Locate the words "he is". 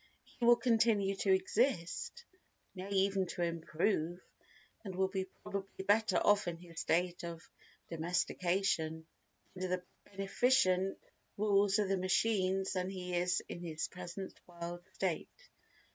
12.89-13.43